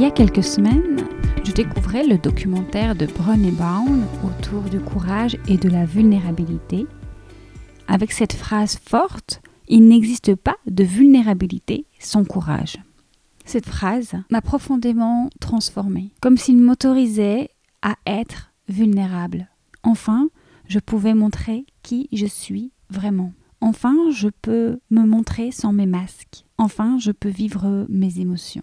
[0.00, 1.06] Il y a quelques semaines,
[1.44, 6.86] je découvrais le documentaire de Brené Brown autour du courage et de la vulnérabilité,
[7.86, 12.78] avec cette phrase forte Il n'existe pas de vulnérabilité sans courage.
[13.44, 17.50] Cette phrase m'a profondément transformée, comme s'il m'autorisait
[17.82, 19.50] à être vulnérable.
[19.82, 20.30] Enfin,
[20.66, 23.34] je pouvais montrer qui je suis vraiment.
[23.60, 26.46] Enfin, je peux me montrer sans mes masques.
[26.56, 28.62] Enfin, je peux vivre mes émotions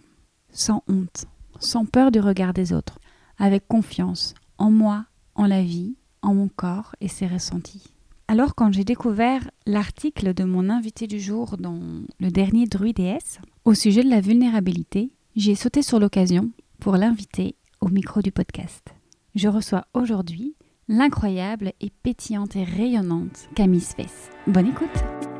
[0.58, 1.26] sans honte,
[1.60, 3.00] sans peur du regard des autres,
[3.38, 5.06] avec confiance en moi,
[5.36, 7.84] en la vie, en mon corps et ses ressentis.
[8.28, 11.80] Alors quand j'ai découvert l'article de mon invité du jour dans
[12.20, 13.20] le dernier Druides
[13.64, 16.50] au sujet de la vulnérabilité, j'ai sauté sur l'occasion
[16.80, 18.94] pour l'inviter au micro du podcast.
[19.36, 20.56] Je reçois aujourd'hui
[20.90, 24.30] l'incroyable et pétillante et rayonnante Camille Svess.
[24.48, 25.37] Bonne écoute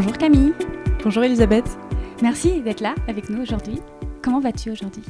[0.00, 0.52] Bonjour Camille.
[1.02, 1.76] Bonjour Elisabeth.
[2.22, 3.80] Merci d'être là avec nous aujourd'hui.
[4.22, 5.02] Comment vas-tu aujourd'hui?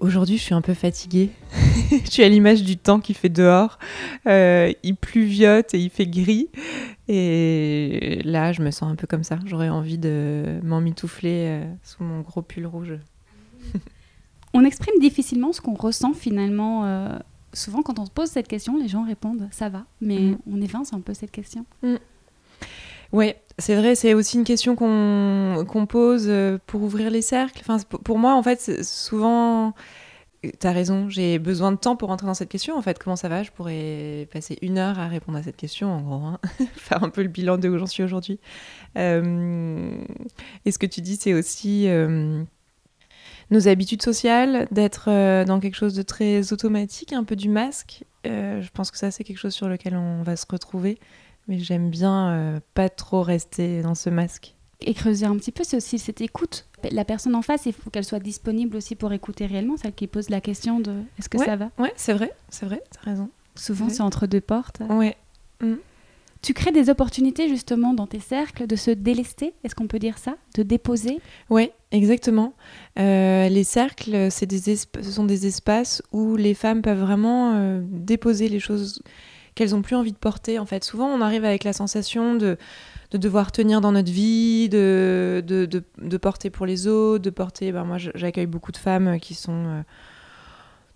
[0.00, 1.30] Aujourd'hui, je suis un peu fatiguée.
[1.92, 3.78] je suis à l'image du temps qui fait dehors.
[4.26, 6.48] Euh, il pluviote et il fait gris.
[7.06, 9.38] Et là, je me sens un peu comme ça.
[9.46, 12.98] J'aurais envie de m'emmitoufler euh, sous mon gros pull rouge.
[14.52, 16.86] on exprime difficilement ce qu'on ressent finalement.
[16.86, 17.16] Euh,
[17.52, 19.84] souvent, quand on se pose cette question, les gens répondent ça va.
[20.00, 20.38] Mais mm.
[20.52, 21.64] on évince un peu cette question.
[21.84, 21.98] Mm.
[23.12, 27.60] Oui, c'est vrai, c'est aussi une question qu'on pose euh, pour ouvrir les cercles.
[27.60, 29.74] Enfin, pour moi, en fait, souvent,
[30.42, 32.76] tu as raison, j'ai besoin de temps pour entrer dans cette question.
[32.76, 33.42] En fait, comment ça va?
[33.42, 36.38] Je pourrais passer une heure à répondre à cette question, en gros, hein.
[36.76, 38.38] faire un peu le bilan de où j'en suis aujourd'hui.
[38.96, 39.92] Euh,
[40.64, 42.44] et ce que tu dis, c'est aussi euh,
[43.50, 48.04] nos habitudes sociales, d'être dans quelque chose de très automatique, un peu du masque.
[48.24, 51.00] je pense que ça, c'est quelque chose sur lequel on va se retrouver
[51.50, 54.54] mais j'aime bien euh, pas trop rester dans ce masque.
[54.80, 56.66] Et creuser un petit peu, c'est aussi cette écoute.
[56.92, 60.06] La personne en face, il faut qu'elle soit disponible aussi pour écouter réellement, celle qui
[60.06, 61.70] pose la question de est-ce que ça va?
[61.78, 63.28] Ouais, c'est vrai, c'est vrai, t'as raison.
[63.56, 64.80] Souvent, c'est entre deux portes.
[64.88, 65.16] Ouais.
[65.60, 65.74] Mm.
[66.40, 70.16] Tu crées des opportunités justement dans tes cercles de se délester, est-ce qu'on peut dire
[70.16, 70.36] ça?
[70.54, 71.20] De déposer?
[71.50, 72.54] Oui, exactement.
[72.98, 77.82] Euh, les cercles, c'est des ce sont des espaces où les femmes peuvent vraiment euh,
[77.84, 79.02] déposer les choses
[79.60, 80.58] qu'elles ont plus envie de porter.
[80.58, 82.56] En fait, souvent, on arrive avec la sensation de,
[83.10, 87.70] de devoir tenir dans notre vie, de, de, de, porter pour les autres, de porter.
[87.70, 89.82] Ben moi, j'accueille beaucoup de femmes qui sont euh,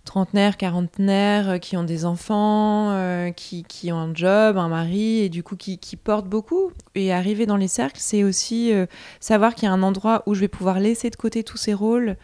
[0.03, 5.19] trentenaires, quarantenaires, euh, qui ont des enfants, euh, qui, qui, ont un job, un mari,
[5.19, 6.71] et du coup qui, qui portent beaucoup.
[6.95, 8.71] Et arriver dans les cercles, c'est aussi
[9.19, 11.75] savoir qu'il y a un endroit où je vais pouvoir laisser de côté tous ces
[11.75, 12.17] rôles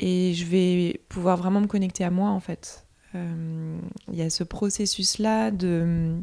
[0.00, 2.86] et je vais pouvoir vraiment me connecter à moi, en fait.
[3.14, 3.78] Euh,
[4.10, 6.16] il y a ce processus-là de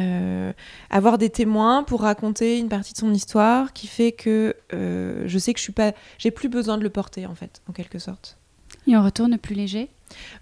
[0.00, 0.52] euh,
[0.90, 5.38] avoir des témoins pour raconter une partie de son histoire qui fait que euh, je
[5.38, 7.98] sais que je suis pas, j'ai plus besoin de le porter en fait, en quelque
[7.98, 8.38] sorte.
[8.86, 9.90] Et on retourne plus léger?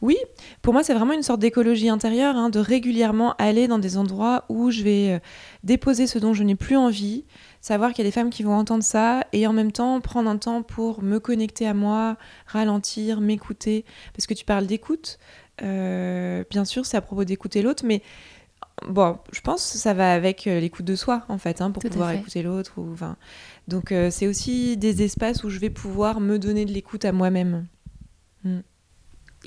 [0.02, 0.16] Oui,
[0.60, 4.44] pour moi c'est vraiment une sorte d'écologie intérieure, hein, de régulièrement aller dans des endroits
[4.50, 5.22] où je vais
[5.62, 7.24] déposer ce dont je n'ai plus envie,
[7.64, 10.28] savoir qu'il y a des femmes qui vont entendre ça et en même temps prendre
[10.28, 13.86] un temps pour me connecter à moi, ralentir, m'écouter.
[14.12, 15.18] Parce que tu parles d'écoute,
[15.62, 18.02] euh, bien sûr, c'est à propos d'écouter l'autre, mais
[18.86, 21.82] bon, je pense que ça va avec euh, l'écoute de soi, en fait, hein, pour
[21.82, 22.74] pouvoir écouter l'autre.
[22.76, 23.16] Ou, enfin,
[23.66, 27.12] donc, euh, c'est aussi des espaces où je vais pouvoir me donner de l'écoute à
[27.12, 27.66] moi-même.
[28.44, 28.58] Mm.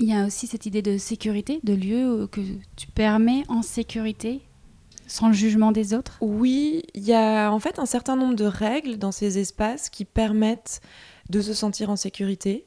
[0.00, 2.40] Il y a aussi cette idée de sécurité, de lieu que
[2.74, 4.42] tu permets en sécurité
[5.08, 8.44] sans le jugement des autres Oui, il y a en fait un certain nombre de
[8.44, 10.80] règles dans ces espaces qui permettent
[11.30, 12.66] de se sentir en sécurité.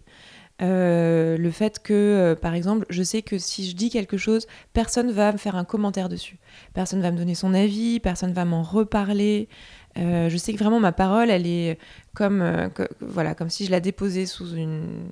[0.61, 4.45] Euh, le fait que, euh, par exemple, je sais que si je dis quelque chose,
[4.73, 6.37] personne va me faire un commentaire dessus.
[6.73, 9.49] Personne va me donner son avis, personne va m'en reparler.
[9.97, 11.79] Euh, je sais que vraiment ma parole, elle est
[12.13, 15.09] comme, voilà, comme si je la déposais sous une,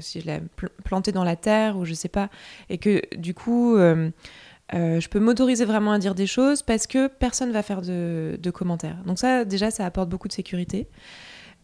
[0.00, 0.40] si je la
[0.84, 2.30] plantais dans la terre ou je sais pas,
[2.70, 3.76] et que du coup,
[4.74, 8.50] Euh, je peux m'autoriser vraiment à dire des choses parce que personne va faire de,
[8.52, 8.98] commentaires.
[9.06, 10.88] Donc ça, déjà, ça apporte beaucoup de sécurité.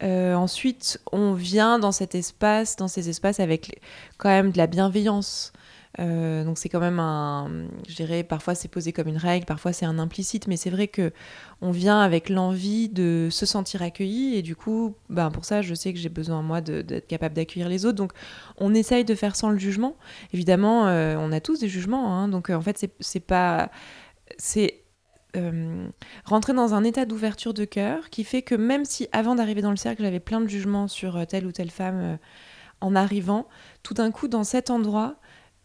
[0.02, 3.80] Euh, ensuite, on vient dans cet espace, dans ces espaces avec
[4.18, 5.52] quand même de la bienveillance.
[6.00, 9.72] Euh, donc c'est quand même un, je dirais, parfois c'est posé comme une règle, parfois
[9.72, 11.12] c'est un implicite, mais c'est vrai que
[11.60, 15.74] on vient avec l'envie de se sentir accueilli et du coup, ben pour ça, je
[15.74, 17.96] sais que j'ai besoin moi d'être capable d'accueillir les autres.
[17.96, 18.12] Donc
[18.58, 19.96] on essaye de faire sans le jugement.
[20.32, 22.28] Évidemment, euh, on a tous des jugements, hein.
[22.28, 23.70] donc euh, en fait c'est pas,
[24.38, 24.80] c'est
[26.24, 29.72] rentrer dans un état d'ouverture de cœur qui fait que même si avant d'arriver dans
[29.72, 32.18] le cercle j'avais plein de jugements sur telle ou telle femme
[32.80, 33.48] en arrivant,
[33.82, 35.16] tout d'un coup dans cet endroit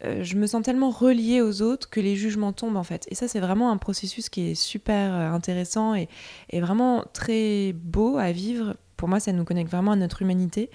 [0.05, 3.05] euh, je me sens tellement reliée aux autres que les jugements tombent en fait.
[3.09, 6.07] Et ça, c'est vraiment un processus qui est super euh, intéressant et,
[6.53, 8.75] vraiment très beau à vivre.
[8.95, 10.69] Pour moi, ça nous connecte vraiment à notre humanité.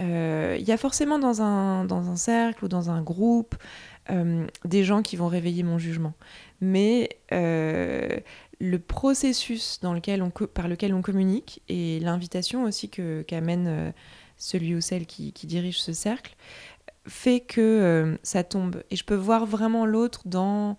[0.00, 3.56] Euh, il y a forcément dans un, dans un cercle ou dans un groupe
[4.64, 6.12] des gens qui vont réveiller mon jugement.
[6.60, 13.92] Mais le processus dans lequel on, par lequel on communique et l'invitation aussi qu'amène
[14.42, 16.34] celui ou celle qui, qui dirige ce cercle,
[17.06, 18.82] fait que euh, ça tombe.
[18.90, 20.76] Et je peux voir vraiment l'autre dans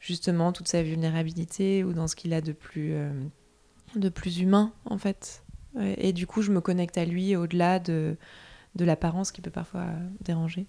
[0.00, 3.10] justement toute sa vulnérabilité ou dans ce qu'il a de plus, euh,
[3.94, 5.42] de plus humain, en fait.
[5.98, 8.16] Et du coup, je me connecte à lui au-delà de,
[8.76, 9.84] de l'apparence qui peut parfois
[10.22, 10.66] déranger.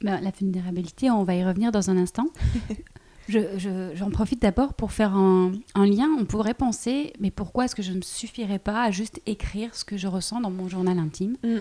[0.00, 2.26] Ben, la vulnérabilité, on va y revenir dans un instant.
[3.28, 6.08] J'en profite d'abord pour faire un, un, lien.
[6.20, 9.74] On pourrait penser, mais pourquoi est-ce que je ne me suffirais pas à juste écrire
[9.74, 11.36] ce que je ressens dans mon journal intime?
[11.42, 11.58] Mm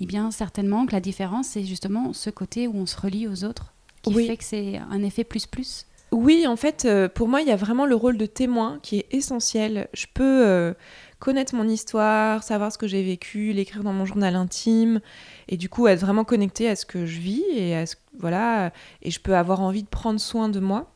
[0.00, 3.44] eh bien certainement que la différence, c'est justement ce côté où on se relie aux
[3.44, 3.72] autres,
[4.02, 5.86] qui fait que c'est un effet plus-plus.
[6.10, 8.98] Oui, en fait, euh, pour moi, il y a vraiment le rôle de témoin qui
[8.98, 9.88] est essentiel.
[9.92, 10.72] Je peux euh,
[11.18, 15.00] connaître mon histoire, savoir ce que j'ai vécu, l'écrire dans mon journal intime,
[15.48, 18.72] et du coup être vraiment connecté à ce que je vis et à ce, voilà,
[19.02, 20.94] et je peux avoir envie de prendre soin de moi.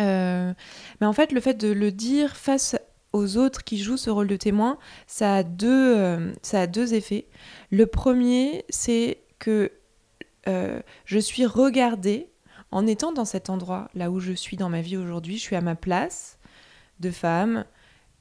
[0.00, 0.52] Euh,
[1.00, 2.76] mais en fait, le fait de le dire face
[3.12, 6.32] aux autres qui jouent ce rôle de témoin, ça a deux, euh,
[6.92, 7.26] effets.
[7.70, 9.72] Le premier, c'est que
[10.48, 12.28] euh, je suis regardée
[12.70, 15.56] en étant dans cet endroit, là où je suis dans ma vie aujourd'hui, je suis
[15.56, 16.38] à ma place
[17.00, 17.64] de femme,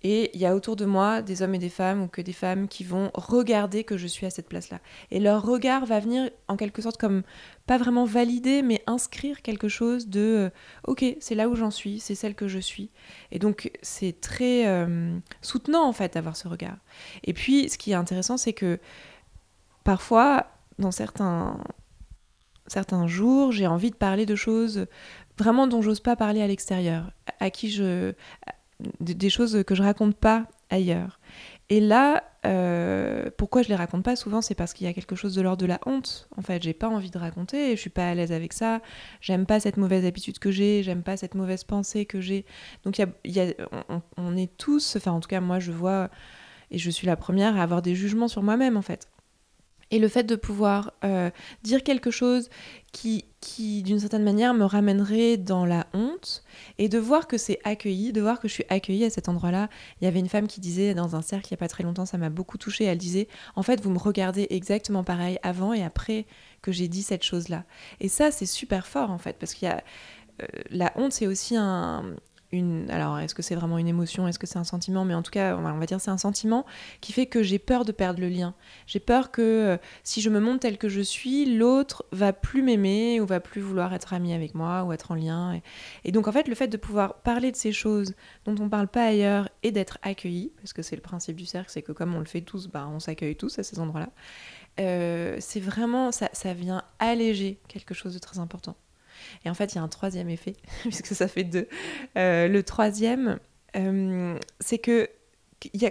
[0.04, 2.34] et il y a autour de moi des hommes et des femmes, ou que des
[2.34, 4.80] femmes qui vont regarder que je suis à cette place-là.
[5.12, 7.22] Et leur regard va venir en quelque sorte comme,
[7.68, 10.50] pas vraiment valider, mais inscrire quelque chose de, euh,
[10.88, 12.90] ok, c'est là où j'en suis, c'est celle que je suis.
[13.32, 16.78] Et donc c'est très euh, soutenant en fait d'avoir ce regard.
[17.24, 18.80] Et puis ce qui est intéressant, c'est que
[19.84, 20.48] parfois,
[20.80, 21.60] dans certains,
[22.66, 24.88] certains jours, j'ai envie de parler de choses
[25.38, 28.14] vraiment dont j'ose pas parler à l'extérieur, à qui je
[29.00, 31.20] des choses que je raconte pas ailleurs.
[31.70, 35.16] Et là, euh, pourquoi je les raconte pas souvent, c'est parce qu'il y a quelque
[35.16, 36.28] chose de l'ordre de la honte.
[36.36, 38.82] En fait, j'ai pas envie de raconter, je suis pas à l'aise avec ça,
[39.22, 42.46] j'aime pas cette mauvaise habitude que j'ai, j'aime pas cette mauvaise pensée que j'ai.
[42.84, 43.54] Donc, y y a,
[43.88, 46.10] on, on, est tous, enfin, en tout cas, moi, je vois,
[46.72, 49.08] et je suis la première à avoir des jugements sur moi-même, en fait.
[49.92, 51.30] Et le fait de pouvoir euh,
[51.64, 52.50] dire quelque chose
[52.92, 56.44] qui, qui d'une certaine manière, me ramènerait dans la honte,
[56.78, 59.70] et de voir que c'est accueilli, de voir que je suis accueillie à cet endroit-là.
[60.02, 61.84] Il y avait une femme qui disait dans un cercle il n'y a pas très
[61.84, 65.74] longtemps, ça m'a beaucoup touchée, elle disait, en fait, vous me regardez exactement pareil avant
[65.74, 66.26] et après
[66.62, 67.64] que j'ai dit cette chose-là.
[68.00, 69.84] Et ça, c'est super fort, en fait, parce qu'il y a...
[70.42, 72.16] Euh, la honte, c'est aussi un,
[72.90, 75.32] alors est-ce que c'est vraiment une émotion, est-ce que c'est un sentiment, mais en tout
[75.32, 76.66] cas, on va, dire c'est un sentiment
[77.00, 78.54] qui fait que j'ai peur de perdre le lien.
[78.88, 82.62] J'ai peur que euh, si je me montre tel que je suis, l'autre va plus
[82.62, 85.62] m'aimer ou va plus vouloir être ami avec moi ou être en lien.
[86.04, 88.16] Et, donc en fait, le fait de pouvoir parler de ces choses
[88.46, 91.72] dont on parle pas ailleurs et d'être accueilli, parce que c'est le principe du cercle,
[91.72, 94.10] c'est que comme on le fait tous, bah, on s'accueille tous à ces endroits-là.
[94.80, 98.76] Euh, c'est vraiment, ça vient alléger quelque chose de très important.
[99.46, 101.68] Et en fait, il y a un troisième effet, puisque ça fait deux.
[102.18, 103.40] Euh, le troisième,
[103.76, 105.10] euh, c'est que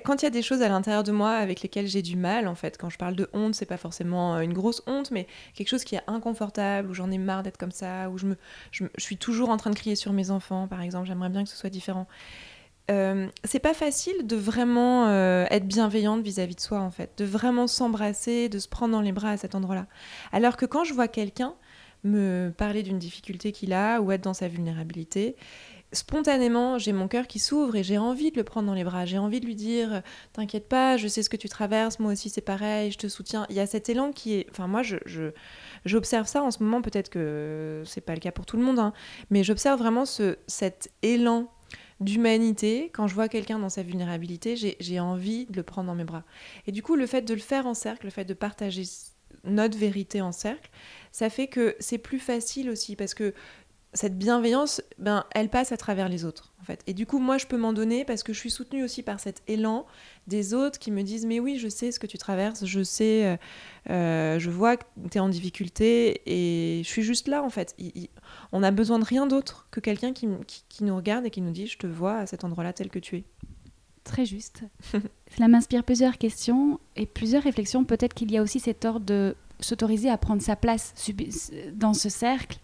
[0.05, 2.49] quand il y a des choses à l'intérieur de moi avec lesquelles j'ai du mal,
[2.49, 5.29] en fait, quand je parle de honte, c'est pas forcément euh, une grosse honte, mais
[5.55, 8.37] quelque chose qui est inconfortable, où j'en ai marre d'être comme ça, où je, me,
[8.73, 11.51] je, suis toujours en train de crier sur mes enfants, par exemple, j'aimerais bien que
[11.51, 12.09] ce soit différent.
[13.45, 15.09] c'est pas facile de vraiment
[15.49, 19.13] être bienveillante vis-à-vis de soi en fait, de vraiment s'embrasser, de se prendre dans les
[19.13, 19.87] bras à cet endroit-là.
[20.33, 21.55] Alors que quand je vois quelqu'un
[22.05, 25.37] me parler d'une difficulté qu'il a ou être dans sa vulnérabilité,
[25.93, 29.05] spontanément, j'ai mon cœur qui s'ouvre et j'ai envie de le prendre dans les bras.
[29.07, 30.03] J'ai envie de lui dire
[30.33, 33.47] T'inquiète pas, je sais ce que tu traverses, moi aussi c'est pareil, je te soutiens.
[33.51, 34.47] Il y a cet élan qui est.
[34.51, 34.97] Enfin, moi, je,
[35.85, 38.79] j'observe ça en ce moment, peut-être que c'est pas le cas pour tout le monde,
[38.79, 38.93] hein,
[39.31, 41.49] mais j'observe vraiment ce, cet élan
[42.01, 42.91] d'humanité.
[42.93, 46.25] Quand je vois quelqu'un dans sa vulnérabilité, j'ai envie de le prendre dans mes bras.
[46.67, 48.85] Et du coup, le fait de le faire en cercle, le fait de partager
[49.45, 50.71] notre vérité en cercle,
[51.13, 53.35] ça fait que c'est plus facile aussi parce que
[53.93, 56.81] cette bienveillance, ben, elle passe à travers les autres, en fait.
[56.87, 59.19] Et du coup, moi, je peux m'en donner parce que je suis soutenue aussi par
[59.19, 59.85] cet élan
[60.29, 63.27] des autres qui me disent, mais oui, je sais ce que tu traverses, je sais,
[63.27, 63.37] euh,
[63.91, 67.77] euh, je vois que tu es en difficulté et je suis juste là, en fait.
[68.53, 71.51] on a besoin de rien d'autre que quelqu'un qui, qui, nous regarde et qui nous
[71.51, 73.25] dit, je te vois à cet endroit-là tel que tu es.
[74.11, 74.65] Très juste.
[75.37, 77.85] Cela m'inspire plusieurs questions et plusieurs réflexions.
[77.85, 80.95] Peut-être qu'il y a aussi cet ordre de s'autoriser à prendre sa place
[81.75, 82.59] dans ce cercle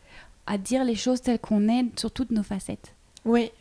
[0.49, 2.95] à dire les choses telles qu'on est sur toutes nos facettes.
[3.25, 3.53] Oui.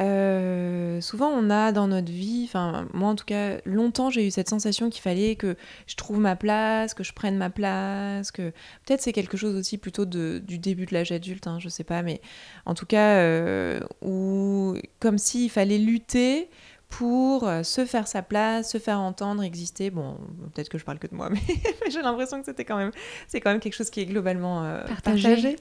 [0.00, 4.30] Euh, souvent, on a dans notre vie, enfin, moi en tout cas, longtemps j'ai eu
[4.30, 8.50] cette sensation qu'il fallait que je trouve ma place, que je prenne ma place, que
[8.86, 12.00] peut-être c'est quelque chose aussi plutôt du début de l'âge adulte, hein, je sais pas,
[12.00, 12.22] mais
[12.64, 16.48] en tout cas, euh, où, comme s'il fallait lutter
[16.90, 19.90] pour euh, se faire sa place, se faire entendre, exister.
[19.90, 20.18] Bon,
[20.52, 21.40] peut-être que je parle que de moi, mais
[21.88, 22.90] j'ai l'impression que c'était quand même,
[23.28, 25.56] c'est quand même quelque chose qui est globalement euh, partagé.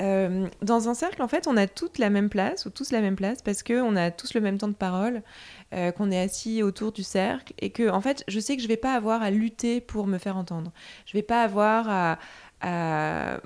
[0.00, 3.00] Euh, dans un cercle, en fait, on a toutes la même place ou tous la
[3.00, 5.22] même place parce que on a tous le même temps de parole,
[5.96, 8.76] qu'on est assis autour du cercle et que, en fait, je sais que je vais
[8.76, 10.72] pas avoir à lutter pour me faire entendre.
[11.06, 12.18] Je vais pas avoir à,
[12.60, 13.40] à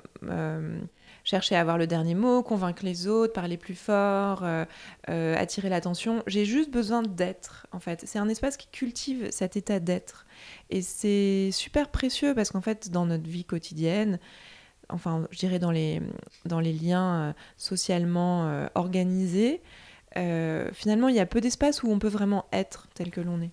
[1.25, 4.63] chercher à avoir le dernier mot, convaincre les autres, parler plus fort, euh,
[5.09, 6.23] euh, attirer l'attention.
[6.27, 8.03] J'ai juste besoin d'être, en fait.
[8.05, 10.25] C'est un espace qui cultive cet état d'être.
[10.69, 14.19] Et c'est super précieux parce qu'en fait, dans notre vie quotidienne,
[14.89, 16.01] enfin, je dirais dans les,
[16.45, 19.61] dans les liens euh, socialement organisés,
[20.73, 23.51] finalement, il y a peu d'espace où on peut vraiment être tel que l'on est.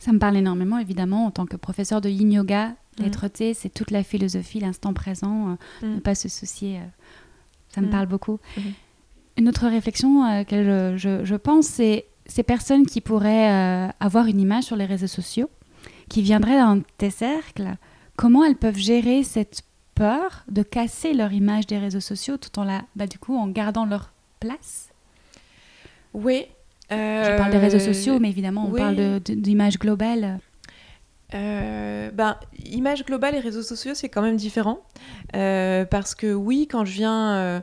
[0.00, 2.74] Ça me parle énormément, évidemment, en tant que professeur de yin yoga.
[2.98, 3.54] L'être mm.
[3.54, 5.50] c'est toute la philosophie, l'instant présent,
[5.82, 5.94] euh, mm.
[5.96, 6.78] ne pas se soucier.
[6.78, 6.84] Euh,
[7.68, 7.90] ça me mm.
[7.90, 8.40] parle beaucoup.
[8.56, 8.72] Mm-hmm.
[9.36, 14.40] Une autre réflexion à laquelle je, pense, c'est ces personnes qui pourraient euh, avoir une
[14.40, 15.50] image sur les réseaux sociaux,
[16.08, 17.76] qui viendraient dans tes cercles,
[18.16, 19.62] comment elles peuvent gérer cette
[19.94, 23.48] peur de casser leur image des réseaux sociaux tout en la, bah, du coup, en
[23.48, 24.88] gardant leur place?
[26.14, 26.46] Oui,
[26.90, 30.38] je parle des réseaux sociaux, mais évidemment, on parle d'image globale.
[31.34, 34.80] Euh, ben, image globale et réseaux sociaux, c'est quand même différent.
[35.36, 37.60] Euh, parce que oui, quand je viens euh,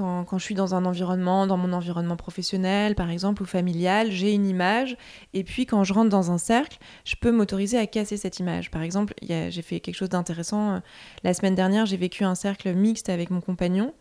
[0.00, 4.32] quand, je suis dans un environnement, dans mon environnement professionnel par exemple ou familial, j'ai
[4.32, 4.96] une image
[5.34, 8.70] et puis quand je rentre dans un cercle, je peux m'autoriser à casser cette image.
[8.70, 10.74] Par exemple, j'ai fait quelque chose d'intéressant.
[10.74, 10.78] Euh,
[11.24, 13.94] la semaine dernière, j'ai vécu un cercle mixte avec mon compagnon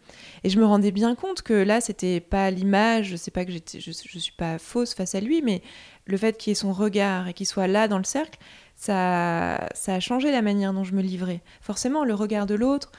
[0.44, 3.60] et je me rendais bien compte que là, c'était pas l'image, sais pas que je,
[3.78, 5.62] je suis pas fausse face à lui, mais
[6.06, 8.40] le fait qu'il ait son regard et qu'il soit là dans le cercle,
[8.76, 11.42] ça, ça a changé la manière dont je me livrais.
[11.62, 12.92] Forcément, le regard de l'autre,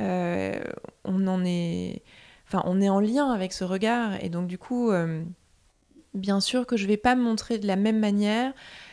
[0.00, 0.60] euh,
[1.04, 2.02] on en est,
[2.48, 5.22] enfin, on est en lien avec ce regard, et donc du coup, euh,
[6.14, 8.52] bien sûr que je vais pas me montrer de la même manière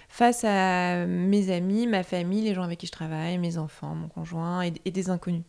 [0.09, 4.07] face à mes amis, ma famille, les gens avec qui je travaille, mes enfants, mon
[4.07, 5.43] conjoint et, des inconnus.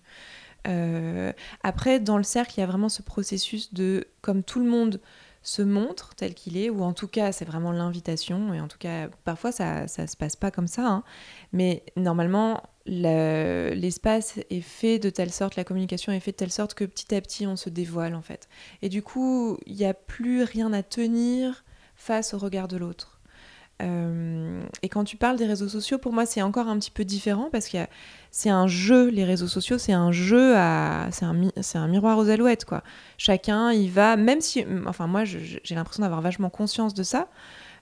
[0.67, 1.33] Euh,
[1.63, 5.01] après, dans le cercle, il y a vraiment ce processus de, comme tout le monde
[5.47, 8.79] se montre tel qu'il est, ou en tout cas c'est vraiment l'invitation, et en tout
[8.79, 11.05] cas parfois ça ne se passe pas comme ça, hein.
[11.53, 16.75] mais normalement l'espace est fait de telle sorte, la communication est faite de telle sorte
[16.75, 18.49] que petit à petit on se dévoile en fait.
[18.83, 23.16] Et du coup il n'y a plus rien à tenir face au regard de l'autre.
[23.83, 27.05] Euh, et quand tu parles des réseaux sociaux, pour moi, c'est encore un petit peu
[27.05, 27.79] différent parce que
[28.31, 31.09] c'est un jeu, les réseaux sociaux, c'est un jeu à.
[31.13, 32.83] C'est un, miroir aux alouettes, quoi.
[33.19, 34.65] Chacun y va, même si.
[34.87, 37.29] Enfin, moi, j'ai l'impression d'avoir vachement conscience de ça.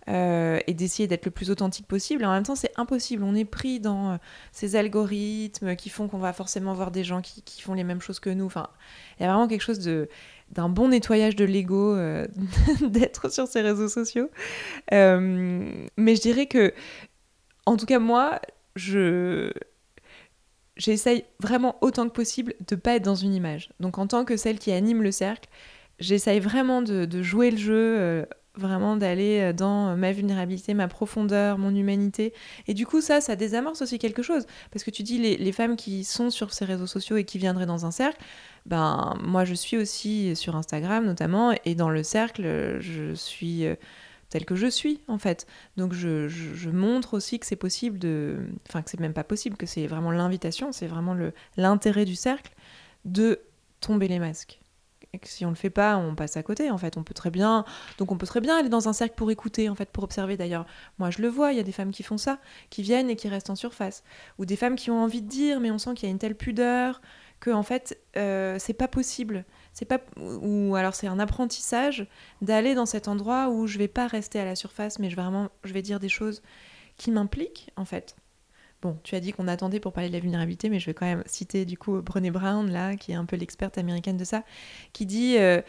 [0.08, 2.24] Euh, et d'essayer d'être le plus authentique possible.
[2.24, 3.22] en même temps, c'est impossible.
[3.24, 4.16] On est pris dans euh,
[4.52, 8.02] ces algorithmes qui font qu'on va forcément voir des gens qui, qui, font les mêmes
[8.02, 8.44] choses que nous.
[8.44, 8.68] Enfin,
[9.18, 10.08] il y a vraiment quelque chose de
[10.50, 12.26] d'un bon nettoyage de l'ego euh,
[12.82, 14.28] d'être sur ces réseaux sociaux.
[14.92, 16.74] Mais je dirais que,
[17.64, 18.40] en tout cas, moi,
[18.76, 19.52] je
[20.76, 23.70] j'essaye vraiment autant que possible de pas être dans une image.
[23.80, 25.48] Donc en tant que celle qui anime le cercle,
[25.98, 32.32] j'essaye vraiment de, jouer le jeu, vraiment d'aller dans ma vulnérabilité, ma profondeur, mon humanité.
[32.66, 34.46] Et du coup, ça, ça désamorce aussi quelque chose.
[34.70, 37.66] Parce que tu dis, les, femmes qui sont sur ces réseaux sociaux et qui viendraient
[37.66, 38.20] dans un cercle,
[38.66, 43.74] ben moi je suis aussi sur Instagram notamment et dans le cercle je suis euh,
[44.30, 45.46] telle que je suis en fait.
[45.76, 49.56] Donc je, je, montre aussi que c'est possible de, enfin que c'est même pas possible,
[49.56, 51.16] que c'est vraiment l'invitation, c'est vraiment
[51.56, 52.52] l'intérêt du cercle
[53.04, 53.40] de
[53.80, 54.60] tomber les masques.
[55.24, 56.70] Si on le fait pas, on passe à côté.
[56.70, 57.64] En fait, on peut très bien,
[57.98, 60.36] donc on peut très bien aller dans un cercle pour écouter, en fait, pour observer.
[60.36, 60.66] D'ailleurs,
[60.98, 62.38] moi je le vois, il y a des femmes qui font ça,
[62.70, 64.04] qui viennent et qui restent en surface,
[64.38, 66.18] ou des femmes qui ont envie de dire, mais on sent qu'il y a une
[66.18, 67.00] telle pudeur,
[67.44, 69.44] que en fait euh, c'est pas possible
[69.74, 72.06] c'est pas ou alors c'est un apprentissage
[72.40, 75.22] d'aller dans cet endroit où je vais pas rester à la surface mais je vais
[75.22, 76.42] vraiment je vais dire des choses
[76.96, 78.16] qui m'impliquent en fait
[78.84, 81.06] Bon, tu as dit qu'on attendait pour parler de la vulnérabilité, mais je vais quand
[81.06, 84.44] même citer du coup Brené Brown, là, qui est un peu l'experte américaine de ça,
[84.92, 85.62] qui dit euh,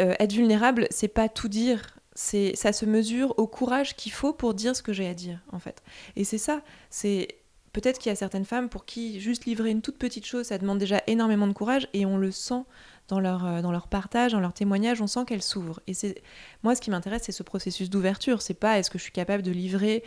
[0.00, 4.32] euh, être vulnérable, c'est pas tout dire, c'est ça se mesure au courage qu'il faut
[4.32, 5.80] pour dire ce que j'ai à dire, en fait.
[6.16, 7.28] Et c'est ça, c'est
[7.72, 10.58] peut-être qu'il y a certaines femmes pour qui juste livrer une toute petite chose, ça
[10.58, 12.64] demande déjà énormément de courage, et on le sent
[13.10, 15.80] dans leur, euh, dans leur partage, dans leur témoignage, on sent qu'elles s'ouvrent.
[15.86, 16.22] Et c'est
[16.62, 18.40] moi, ce qui m'intéresse, c'est ce processus d'ouverture.
[18.40, 20.02] C'est pas est-ce que je suis capable de livrer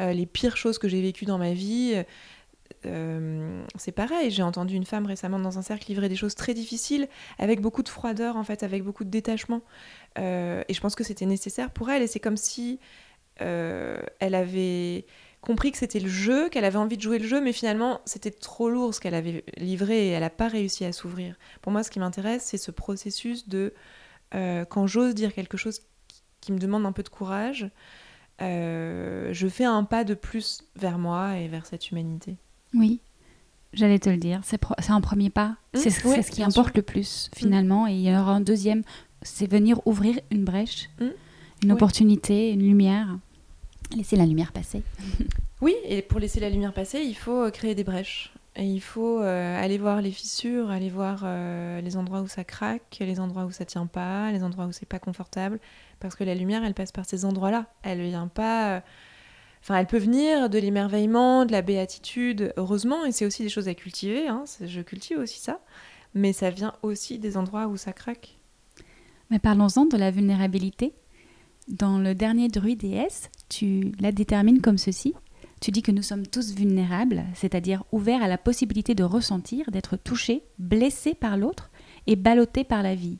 [0.00, 2.02] euh, les pires choses que j'ai vécues dans ma vie.
[2.84, 6.54] Euh, c'est pareil, j'ai entendu une femme récemment dans un cercle livrer des choses très
[6.54, 9.62] difficiles, avec beaucoup de froideur, en fait, avec beaucoup de détachement.
[10.16, 12.02] et je pense que c'était nécessaire pour elle.
[12.02, 12.78] Et c'est comme si
[13.38, 15.06] elle avait
[15.40, 18.30] compris que c'était le jeu, qu'elle avait envie de jouer le jeu, mais finalement c'était
[18.30, 21.36] trop lourd ce qu'elle avait livré et elle n'a pas réussi à s'ouvrir.
[21.62, 23.72] Pour moi, ce qui m'intéresse, c'est ce processus de
[24.34, 25.82] euh, quand j'ose dire quelque chose
[26.40, 27.70] qui me demande un peu de courage,
[28.40, 32.36] euh, je fais un pas de plus vers moi et vers cette humanité.
[32.74, 33.00] Oui,
[33.72, 37.30] j'allais te le dire, c'est un premier pas, mmh, c'est ce qui importe le plus
[37.34, 38.82] finalement, et il y aura un deuxième,
[39.22, 41.06] c'est venir ouvrir une brèche, mmh.
[41.64, 43.18] une opportunité, une lumière.
[43.96, 44.82] Laisser la lumière passer.
[45.60, 48.32] oui, et pour laisser la lumière passer, il faut euh, créer des brèches.
[48.56, 52.42] Et il faut euh, aller voir les fissures, aller voir euh, les endroits où ça
[52.42, 55.60] craque, les endroits où ça tient pas, les endroits où c'est pas confortable.
[56.00, 57.66] Parce que la lumière, elle passe par ces endroits-là.
[57.82, 58.82] Elle vient pas.
[59.62, 63.68] Enfin, elle peut venir de l'émerveillement, de la béatitude, heureusement, et c'est aussi des choses
[63.68, 64.28] à cultiver.
[64.28, 65.60] Hein, je cultive aussi ça.
[66.14, 68.38] Mais ça vient aussi des endroits où ça craque.
[69.30, 70.94] Mais parlons-en de la vulnérabilité.
[71.68, 75.14] Dans le dernier druide déesse, tu la détermines comme ceci.
[75.60, 79.96] Tu dis que nous sommes tous vulnérables, c'est-à-dire ouverts à la possibilité de ressentir, d'être
[79.96, 81.70] touchés, blessés par l'autre
[82.06, 83.18] et ballottés par la vie.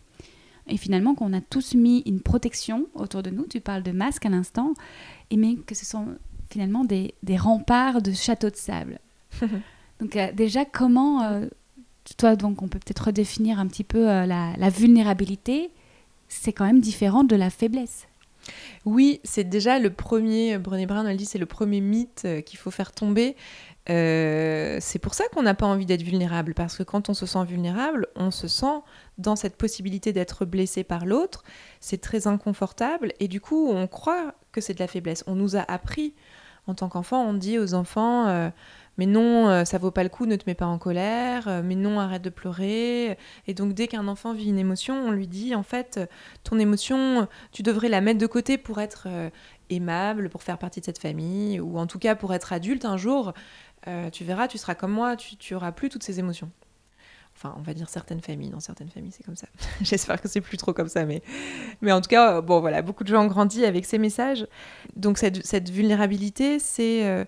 [0.67, 4.25] Et finalement, qu'on a tous mis une protection autour de nous, tu parles de masque
[4.25, 4.73] à l'instant,
[5.31, 6.07] et mais que ce sont
[6.51, 8.99] finalement des, remparts de châteaux de sable.
[10.01, 11.47] donc euh, déjà, comment, euh,
[12.17, 15.71] toi, donc on peut peut-être redéfinir un petit peu euh, la, la vulnérabilité,
[16.29, 18.07] c'est quand même différent de la faiblesse.
[18.85, 22.59] Oui, c'est déjà le premier, Brené Brown elle dit, c'est le premier mythe euh, qu'il
[22.59, 23.37] faut faire tomber.
[23.91, 27.25] Euh, c'est pour ça qu'on n'a pas envie d'être vulnérable, parce que quand on se
[27.27, 28.83] sent vulnérable, on se sent
[29.17, 31.43] dans cette possibilité d'être blessé par l'autre,
[31.81, 35.25] c'est très inconfortable, et du coup on croit que c'est de la faiblesse.
[35.27, 36.15] On nous a appris,
[36.67, 38.51] en tant qu'enfant, on dit aux enfants, euh,
[38.99, 41.63] mais non, euh, ça vaut pas le coup, ne te mets pas en colère, euh,
[41.65, 43.17] mais non, arrête de pleurer.
[43.47, 46.01] Et donc dès qu'un enfant vit une émotion, on lui dit en fait,
[46.43, 49.31] ton émotion, tu devrais la mettre de côté pour être euh,
[49.71, 52.97] aimable, pour faire partie de cette famille, ou en tout cas pour être adulte un
[52.97, 53.33] jour.
[54.13, 56.51] tu verras, tu seras comme moi, tu, tu auras plus toutes ces émotions.
[57.39, 58.51] Enfin, on va dire certaines familles.
[58.51, 59.47] Dans certaines familles, c'est comme ça.
[59.81, 61.23] J'espère que c'est plus trop comme ça, mais,
[61.83, 64.45] mais en tout cas, bon, voilà, beaucoup de gens ont grandi avec ces messages.
[64.97, 67.25] Donc, cette, cette vulnérabilité, c'est euh,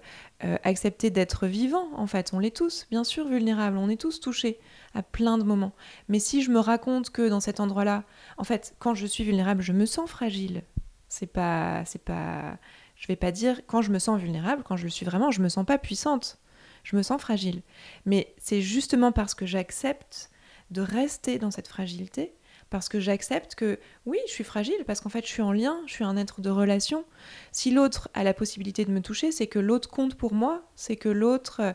[0.63, 2.33] accepter d'être vivant, en fait.
[2.33, 4.59] On l'est tous, bien sûr, vulnérables, on est tous touchés
[4.95, 5.73] à plein de moments.
[6.09, 8.05] Mais si je me raconte que dans cet endroit-là,
[8.39, 10.63] en fait, quand je suis vulnérable, je me sens fragile.
[11.09, 12.59] C'est pas, c'est pas,
[12.97, 15.43] je vais pas dire quand je me sens vulnérable, quand je le suis vraiment, je
[15.43, 16.39] me sens pas puissante.
[16.83, 17.63] Je me sens fragile.
[18.07, 20.31] Mais c'est justement parce que j'accepte
[20.71, 22.33] de rester dans cette fragilité
[22.71, 25.81] parce que j'accepte que oui, je suis fragile, parce qu'en fait, je suis en lien,
[25.87, 27.05] je suis un être de relation.
[27.51, 30.97] Si l'autre a la possibilité de me toucher, c'est que l'autre compte pour moi, c'est
[30.97, 31.75] que l'autre,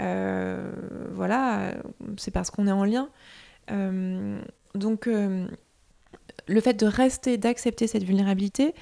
[0.00, 0.72] euh,
[1.12, 1.74] voilà,
[2.16, 3.10] c'est parce qu'on est en lien.
[3.72, 4.40] Euh,
[4.74, 5.48] donc, euh,
[6.46, 8.74] le fait de rester, d'accepter cette vulnérabilité,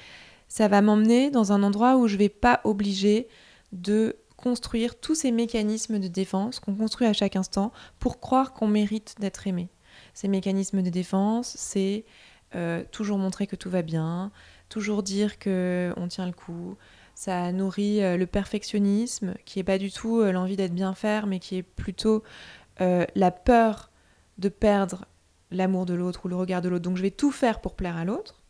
[0.47, 3.27] ça va m'emmener dans un endroit où je ne vais pas obliger
[3.73, 8.67] de construire tous ces mécanismes de défense qu'on construit à chaque instant pour croire qu'on
[8.67, 9.69] mérite d'être aimé
[10.17, 12.03] ces mécanismes de défense, c'est
[12.55, 14.31] euh, toujours montrer que tout va bien,
[14.67, 16.75] toujours dire que on tient le coup.
[17.13, 21.27] Ça nourrit euh, le perfectionnisme, qui n'est pas du tout euh, l'envie d'être bien faire,
[21.27, 22.23] mais qui est plutôt
[22.79, 23.91] la peur
[24.39, 25.05] de perdre
[25.51, 26.83] l'amour de l'autre ou le regard de l'autre.
[26.83, 28.41] Donc je vais tout faire pour plaire à l'autre.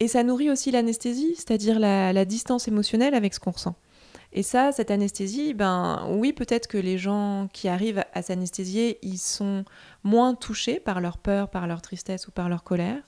[0.00, 3.76] Et ça nourrit aussi l'anesthésie, c'est-à-dire la, distance émotionnelle avec ce qu'on ressent.
[4.32, 9.18] Et ça, cette anesthésie, ben oui, peut-être que les gens qui arrivent à s'anesthésier, ils
[9.18, 9.64] sont
[10.04, 13.02] moins touchés par leur peur, par leur tristesse ou par leur colère,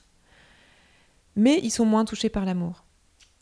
[1.36, 2.84] mais ils sont moins touchés par l'amour.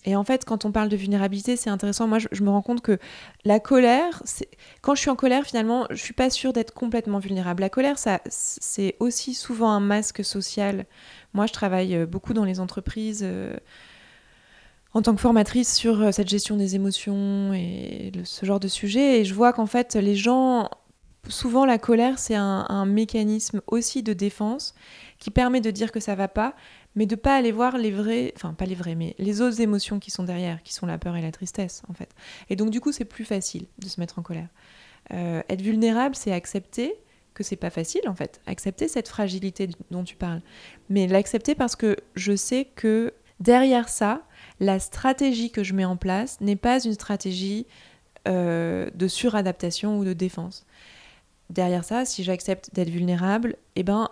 [0.04, 2.06] Et en fait, quand on parle de vulnérabilité, c'est intéressant.
[2.06, 2.98] Moi, je, me rends compte que
[3.44, 4.22] la colère,
[4.80, 7.60] quand je suis en colère, finalement, je suis pas sûre d'être complètement vulnérable.
[7.60, 10.86] La colère, ça, c'est aussi souvent un masque social.
[11.34, 13.20] Moi, je travaille euh, beaucoup dans les entreprises.
[13.22, 13.54] Euh,
[14.92, 19.20] en tant que formatrice sur euh, cette gestion des émotions et ce genre de sujet.
[19.20, 20.68] Et je vois qu'en fait, les gens,
[21.28, 24.74] souvent la colère, c'est un, mécanisme aussi de défense
[25.18, 26.54] qui permet de dire que ça va pas,
[26.96, 30.00] mais de pas aller voir les vrais, enfin pas les vrais, mais les autres émotions
[30.00, 32.10] qui sont derrière, qui sont la peur et la tristesse en fait.
[32.48, 34.48] Et donc du coup c'est plus facile de se mettre en colère.
[35.12, 36.94] Euh, être vulnérable, c'est accepter
[37.34, 40.40] que c'est pas facile en fait, accepter cette fragilité dont tu parles,
[40.88, 44.22] mais l'accepter parce que je sais que derrière ça,
[44.60, 47.66] la stratégie que je mets en place n'est pas une stratégie
[48.28, 50.66] euh, de suradaptation ou de défense.
[51.48, 54.10] Derrière ça, si j'accepte d'être vulnérable, eh ben,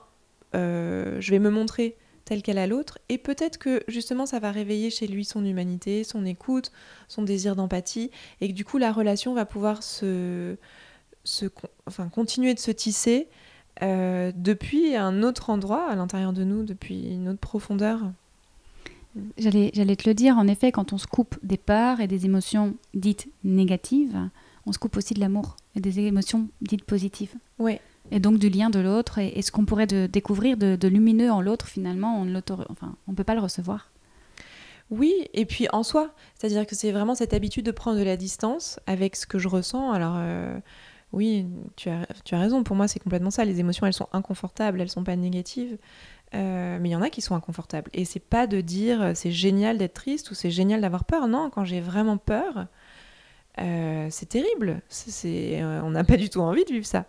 [0.55, 4.51] euh, je vais me montrer telle qu'elle à l'autre, et peut-être que justement ça va
[4.51, 6.73] réveiller chez lui son humanité, son écoute,
[7.07, 8.11] son désir d'empathie,
[8.43, 10.57] et que du coup la relation va pouvoir se,
[11.87, 13.29] enfin, continuer de se tisser
[13.83, 18.01] euh, depuis un autre endroit à l'intérieur de nous, depuis une autre profondeur.
[19.37, 22.25] J'allais, j'allais te le dire, en effet, quand on se coupe des peurs et des
[22.25, 24.19] émotions dites négatives,
[24.69, 27.35] on se coupe aussi de l'amour et des émotions dites positives.
[27.59, 27.79] Oui.
[28.11, 31.41] Et donc du lien de l'autre et, ce qu'on pourrait de, découvrir de, lumineux en
[31.43, 32.41] l'autre finalement on ne
[32.71, 33.91] enfin, on peut pas le recevoir.
[34.91, 38.17] Oui et puis en soi c'est-à-dire que c'est vraiment cette habitude de prendre de la
[38.17, 39.93] distance avec ce que je ressens.
[39.93, 40.59] Alors euh,
[41.13, 42.63] oui tu as, tu as raison.
[42.63, 43.45] Pour moi c'est complètement ça.
[43.45, 45.77] Les émotions elles sont inconfortables elles sont pas négatives
[46.35, 49.13] euh, mais il y en a qui sont inconfortables et c'est pas de dire euh,
[49.15, 52.67] c'est génial d'être triste ou c'est génial d'avoir peur non quand j'ai vraiment peur
[54.11, 57.07] c'est terrible c'est, on n'a pas du tout envie de vivre ça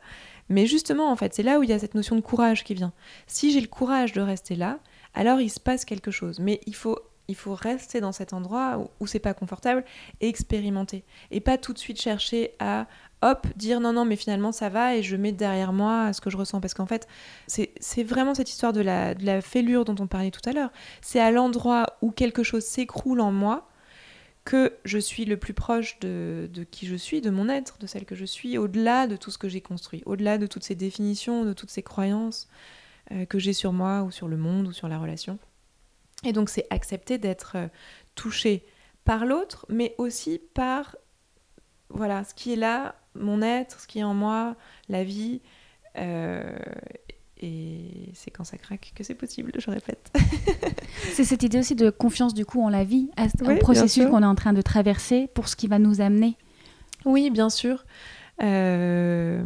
[0.49, 2.73] mais justement, en fait, c'est là où il y a cette notion de courage qui
[2.73, 2.91] vient.
[3.27, 4.79] Si j'ai le courage de rester là,
[5.13, 6.39] alors il se passe quelque chose.
[6.39, 9.85] Mais il faut, il faut rester dans cet endroit où, c'est pas confortable
[10.21, 11.03] et expérimenter.
[11.29, 12.87] Et pas tout de suite chercher à,
[13.21, 16.29] hop, dire non, non, mais finalement ça va et je mets derrière moi ce que
[16.29, 16.61] je ressens.
[16.61, 17.07] Parce qu'en fait,
[17.47, 20.71] c'est vraiment cette histoire de la, de la fêlure dont on parlait tout à l'heure.
[21.01, 23.69] C'est à l'endroit où quelque chose s'écroule en moi
[24.45, 28.05] que je suis le plus proche de, qui je suis, de mon être, de celle
[28.05, 31.45] que je suis, au-delà de tout ce que j'ai construit, au-delà de toutes ces définitions,
[31.45, 32.47] de toutes ces croyances
[33.11, 35.37] euh, que j'ai sur moi ou sur le monde ou sur la relation.
[36.23, 37.67] Et donc c'est accepter d'être euh,
[38.15, 38.65] touché
[39.05, 40.95] par l'autre, mais aussi par
[41.89, 44.55] voilà ce qui est là, mon être, ce qui est en moi,
[44.87, 45.41] la vie.
[45.97, 46.57] Euh,
[47.41, 50.11] et c'est quand ça craque que c'est possible, je répète.
[51.13, 53.09] c'est cette idée aussi de confiance du coup en la vie,
[53.41, 56.37] au processus qu'on est en train de traverser pour ce qui va nous amener.
[57.05, 57.85] Oui, bien sûr.
[58.41, 59.43] Euh,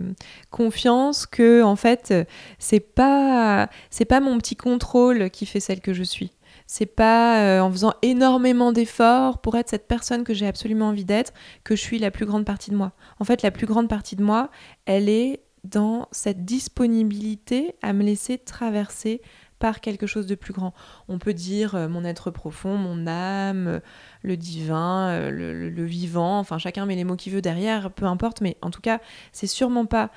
[0.51, 2.13] confiance que en fait
[2.59, 6.31] c'est pas c'est pas mon petit contrôle qui fait celle que je suis
[6.67, 11.05] c'est pas euh, en faisant énormément d'efforts pour être cette personne que j'ai absolument envie
[11.05, 13.89] d'être que je suis la plus grande partie de moi en fait la plus grande
[13.89, 14.49] partie de moi
[14.85, 19.21] elle est dans cette disponibilité à me laisser traverser
[19.63, 20.73] par quelque chose de plus grand.
[21.07, 23.79] On peut dire euh, mon être profond, mon âme, euh,
[24.21, 28.41] le divin, euh, le, vivant, enfin chacun met les mots qu'il veut derrière, peu importe,
[28.41, 28.99] mais en tout cas,
[29.31, 30.11] c'est sûrement pas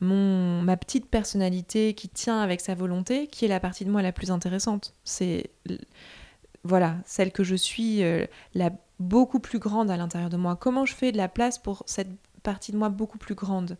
[0.00, 4.02] mon, ma petite personnalité qui tient avec sa volonté qui est la partie de moi
[4.02, 4.94] la plus intéressante.
[5.04, 5.50] C'est
[6.64, 8.02] voilà, celle que je suis,
[8.54, 10.56] la beaucoup plus grande à l'intérieur de moi.
[10.56, 12.10] Comment je fais de la place pour cette
[12.42, 13.76] partie de moi beaucoup plus grande?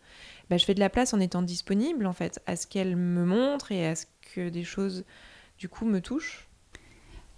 [0.49, 3.23] Bah, je fais de la place en étant disponible en fait à ce qu'elle me
[3.23, 5.05] montre et à ce que des choses
[5.57, 6.47] du coup me touchent.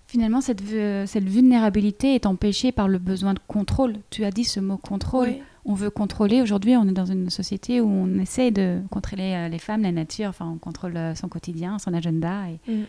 [0.08, 3.96] Finalement, cette, cette vulnérabilité est empêchée par le besoin de contrôle.
[4.10, 5.36] Tu as dit ce mot contrôle.
[5.66, 6.42] On veut contrôler.
[6.42, 9.92] Aujourd'hui, on est dans une société où on essaie de contrôler euh, les femmes, la
[9.92, 10.30] nature.
[10.30, 12.44] Enfin, on contrôle euh, son quotidien, son agenda.
[12.50, 12.86] Et, mm.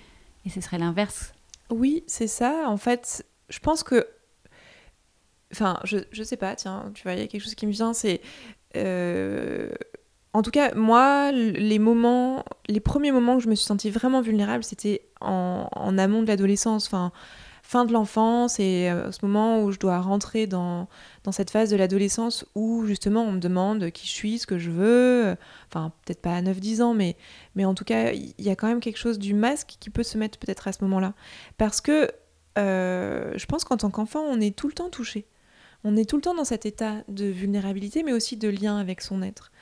[0.46, 1.32] et ce serait l'inverse.
[1.70, 2.64] Oui, c'est ça.
[2.68, 4.06] En fait, je pense que.
[5.52, 7.72] Enfin, je, je sais pas, tiens, tu vois, il y a quelque chose qui me
[7.72, 8.20] vient, c'est.
[8.76, 9.70] Euh,
[10.32, 14.20] en tout cas, moi, les moments, les premiers moments où je me suis sentie vraiment
[14.20, 17.12] vulnérable, c'était en, amont de l'adolescence, enfin,
[17.66, 20.86] fin de l'enfance et euh, ce moment où je dois rentrer dans,
[21.24, 24.58] dans cette phase de l'adolescence où justement on me demande qui je suis, ce que
[24.58, 25.34] je veux,
[25.68, 27.16] enfin peut-être pas à 9-10 ans, mais,
[27.54, 30.02] mais en tout cas il y a quand même quelque chose du masque qui peut
[30.02, 31.14] se mettre peut-être à ce moment-là.
[31.56, 32.10] Parce que
[32.58, 35.26] euh, je pense qu'en tant qu'enfant, on est tout le temps touché.
[35.84, 39.00] On est tout le temps dans cet état de vulnérabilité, mais aussi de lien avec
[39.00, 39.52] son être.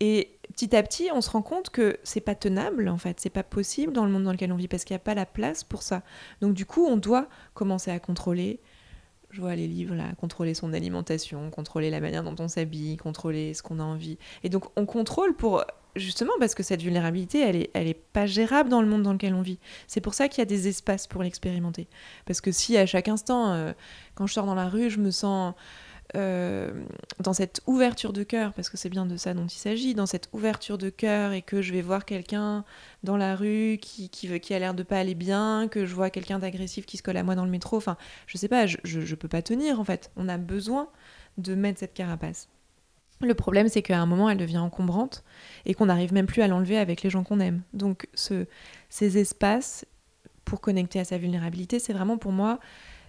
[0.00, 3.30] Et petit à petit, on se rend compte que c'est pas tenable en fait, c'est
[3.30, 5.26] pas possible dans le monde dans lequel on vit parce qu'il n'y a pas la
[5.26, 6.02] place pour ça.
[6.40, 8.60] Donc du coup, on doit commencer à contrôler.
[9.30, 13.52] Je vois les livres là, contrôler son alimentation, contrôler la manière dont on s'habille, contrôler
[13.52, 14.16] ce qu'on a envie.
[14.44, 15.62] Et donc on contrôle pour
[15.94, 19.42] justement parce que cette vulnérabilité, elle est, pas gérable dans le monde dans lequel on
[19.42, 19.58] vit.
[19.86, 21.86] C'est pour ça qu'il y a des espaces pour l'expérimenter.
[22.24, 23.72] Parce que si à chaque instant, euh,
[24.14, 25.54] quand je sors dans la rue, je me sens
[26.14, 26.70] euh,
[27.18, 30.06] dans cette ouverture de cœur, parce que c'est bien de ça dont il s'agit, dans
[30.06, 32.64] cette ouverture de cœur et que je vais voir quelqu'un
[33.02, 36.10] dans la rue qui, veut, qui a l'air de pas aller bien, que je vois
[36.10, 37.96] quelqu'un d'agressif qui se colle à moi dans le métro, enfin,
[38.28, 40.12] je sais pas, je, je, peux pas tenir en fait.
[40.16, 40.88] On a besoin
[41.38, 42.48] de mettre cette carapace.
[43.20, 45.24] Le problème, c'est qu'à un moment, elle devient encombrante
[45.64, 47.62] et qu'on n'arrive même plus à l'enlever avec les gens qu'on aime.
[47.72, 48.46] Donc, ce,
[48.90, 49.86] ces espaces,
[50.44, 52.60] pour connecter à sa vulnérabilité, c'est vraiment pour moi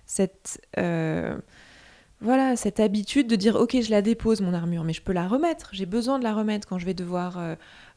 [0.06, 0.62] cette
[2.20, 5.28] voilà, cette habitude de dire ok, je la dépose mon armure, mais je peux la
[5.28, 5.70] remettre.
[5.74, 7.56] J'ai besoin de la remettre quand je vais devoir euh,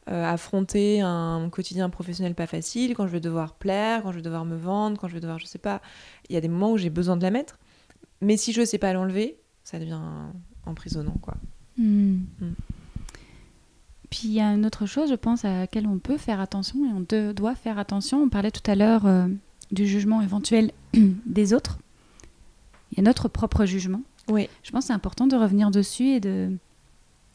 [0.09, 4.23] euh, affronter un quotidien professionnel pas facile, quand je vais devoir plaire, quand je vais
[4.23, 5.81] devoir me vendre, quand je vais devoir, je sais pas.
[6.29, 7.57] Il y a des moments où j'ai besoin de la mettre,
[8.21, 10.01] mais si je sais pas l'enlever, ça devient
[10.65, 11.35] emprisonnant, quoi.
[11.77, 12.19] Hmm.
[12.39, 12.53] Hmm.
[14.11, 16.77] Puis il y a une autre chose, je pense, à laquelle on peut faire attention
[16.85, 18.21] et on doit faire attention.
[18.21, 19.27] On parlait tout à l'heure euh,
[19.71, 21.79] du jugement éventuel des autres.
[22.91, 24.01] Il y a notre propre jugement.
[24.31, 24.49] Oui.
[24.63, 26.51] Je pense que c'est important de revenir dessus et de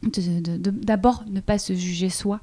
[0.02, 2.40] d'abord ne pas se juger soi.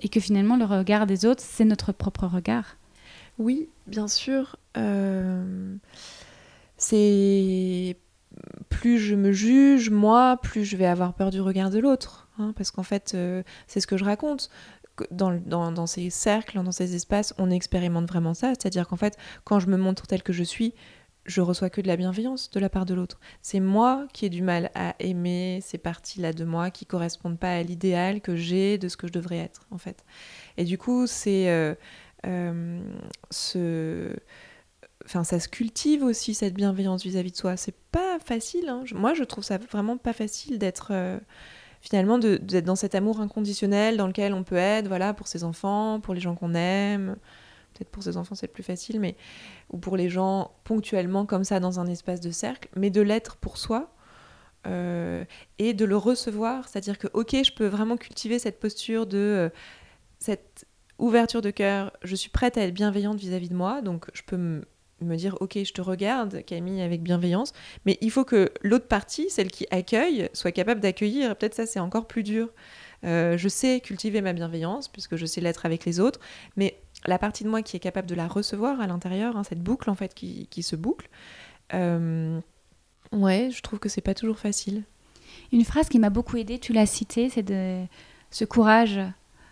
[0.00, 2.76] Et que finalement, le regard des autres, c'est notre propre regard.
[3.38, 4.56] Oui, bien sûr.
[4.76, 5.76] Euh,
[6.76, 7.96] c'est
[8.68, 12.28] plus je me juge, moi, plus je vais avoir peur du regard de l'autre.
[12.38, 14.50] Hein, parce qu'en fait, euh, c'est ce que je raconte.
[15.10, 18.48] Dans, dans, dans, ces cercles, dans ces espaces, on expérimente vraiment ça.
[18.48, 20.72] C'est-à-dire qu'en fait, quand je me montre tel que je suis,
[21.26, 23.20] je reçois que de la bienveillance de la part de l'autre.
[23.42, 27.54] C'est moi qui ai du mal à aimer ces parties-là de moi qui correspondent pas
[27.54, 30.04] à l'idéal que j'ai de ce que je devrais être, en fait.
[30.56, 31.74] Et du coup, c'est euh,
[32.26, 34.14] euh,
[35.04, 38.82] enfin ça se cultive aussi cette bienveillance vis-à-vis de soi c'est pas facile hein.
[38.94, 41.18] moi je trouve ça vraiment pas facile d'être euh,
[41.80, 46.00] finalement d'être dans cet amour inconditionnel dans lequel on peut être voilà pour ses enfants
[46.00, 47.16] pour les gens qu'on aime
[47.76, 49.16] peut-être pour ses enfants c'est plus facile, mais
[49.70, 53.36] ou pour les gens ponctuellement comme ça dans un espace de cercle, mais de l'être
[53.36, 53.92] pour soi
[54.66, 55.24] euh,
[55.58, 59.48] et de le recevoir, c'est-à-dire que ok, je peux vraiment cultiver cette posture de euh,
[60.18, 60.66] cette
[60.98, 64.62] ouverture de cœur, je suis prête à être bienveillante vis-à-vis de moi, donc je peux
[65.02, 67.52] me dire ok je te regarde Camille avec bienveillance.
[67.84, 71.36] Mais il faut que l'autre partie celle qui accueille soit capable d'accueillir.
[71.36, 72.48] Peut-être ça c'est encore plus dur.
[73.04, 76.20] Euh, je sais cultiver ma bienveillance puisque je sais l'être avec les autres.
[76.56, 79.62] Mais la partie de moi qui est capable de la recevoir à l'intérieur, hein, cette
[79.62, 81.08] boucle en fait qui, se boucle.
[81.74, 82.40] Euh,
[83.12, 84.84] ouais, je trouve que c'est pas toujours facile.
[85.52, 87.84] Une phrase qui m'a beaucoup aidée, tu l'as citée, c'est de
[88.30, 89.00] ce courage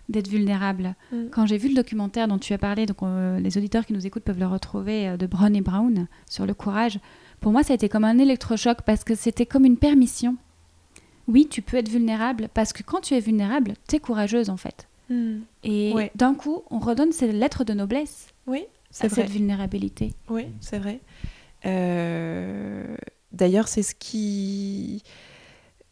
[0.08, 0.94] d'être vulnérable.
[1.12, 1.28] Mm.
[1.30, 4.06] Quand j'ai vu le documentaire dont tu as parlé, donc euh, les auditeurs qui nous
[4.06, 6.98] écoutent peuvent le retrouver euh, de Brown et Brown sur le courage.
[7.40, 10.36] Pour moi, ça a été comme un électrochoc parce que c'était comme une permission.
[11.26, 14.56] Oui, tu peux être vulnérable parce que quand tu es vulnérable, tu es courageuse en
[14.56, 14.88] fait.
[15.08, 15.40] Hmm.
[15.62, 18.64] Et d'un coup, on redonne ces lettres de noblesse oui,
[19.00, 20.14] à cette vulnérabilité.
[20.28, 21.00] Oui, c'est vrai.
[21.66, 22.96] Euh,
[23.32, 25.02] d'ailleurs, c'est ce qui...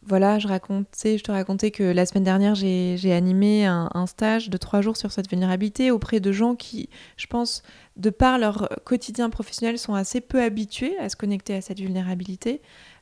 [0.05, 4.49] Voilà, je, racontais, je te racontais que la semaine dernière, j'ai animé un, un, stage
[4.49, 7.63] de trois jours sur cette vulnérabilité auprès de gens qui, je pense,
[7.95, 12.61] de par leur quotidien professionnel, sont assez peu habitués à se connecter à cette vulnérabilité.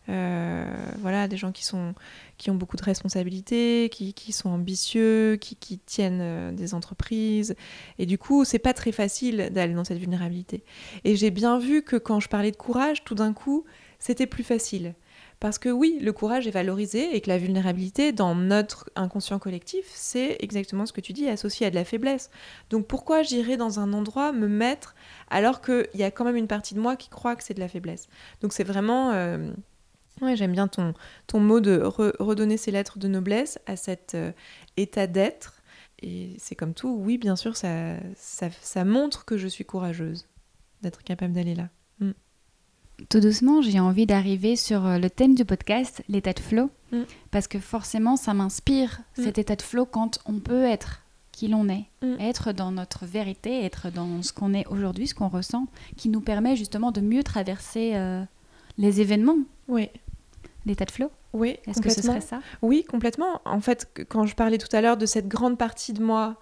[0.09, 0.65] Euh,
[0.99, 1.93] voilà, des gens qui, sont,
[2.37, 7.55] qui ont beaucoup de responsabilités, qui, qui sont ambitieux, qui, qui tiennent euh, des entreprises.
[7.99, 10.63] Et du coup, c'est pas très facile d'aller dans cette vulnérabilité.
[11.03, 13.63] Et j'ai bien vu que quand je parlais de courage, tout d'un coup,
[13.99, 14.95] c'était plus facile.
[15.39, 19.85] Parce que oui, le courage est valorisé et que la vulnérabilité, dans notre inconscient collectif,
[19.87, 22.29] c'est exactement ce que tu dis, associé à de la faiblesse.
[22.69, 24.93] Donc pourquoi j'irais dans un endroit me mettre
[25.31, 27.59] alors qu'il y a quand même une partie de moi qui croit que c'est de
[27.59, 28.07] la faiblesse?
[28.41, 29.13] Donc c'est vraiment...
[29.13, 29.51] Euh,
[30.21, 30.93] Ouais, j'aime bien ton,
[31.27, 34.31] ton mot de redonner ces lettres de noblesse à cet euh,
[34.77, 35.61] état d'être.
[36.01, 40.27] Et c'est comme tout, oui, bien sûr, ça, ça, montre que je suis courageuse
[40.81, 41.69] d'être capable d'aller là.
[41.99, 42.11] Mm.
[43.09, 47.01] Tout doucement, j'ai envie d'arriver sur euh, le thème du podcast, l'état de flow, mm.
[47.29, 49.23] parce que forcément, ça m'inspire mm.
[49.23, 51.85] cet état de flow quand on peut être qui l'on est,
[52.19, 55.65] être dans notre vérité, être dans ce qu'on est aujourd'hui, ce qu'on ressent,
[55.97, 58.23] qui nous permet justement de mieux traverser euh,
[58.81, 59.37] les événements.
[59.67, 59.89] Oui
[60.65, 63.41] l'état de flow Oui, Est-ce que ce serait ça Oui, complètement.
[63.45, 66.37] En fait, quand je parlais tout à l'heure de cette grande partie de moi